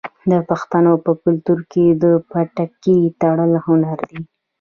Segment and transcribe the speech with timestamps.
[0.31, 4.19] د پښتنو په کلتور کې د پټکي تړل هنر دی.